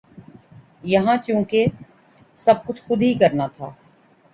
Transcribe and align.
یہاں 0.83 1.17
چونکہ 1.17 1.65
سب 2.37 2.65
کچھ 2.67 2.81
خود 2.81 3.01
ہی 3.01 3.13
کرنا 3.19 3.47
تھا 3.47 3.69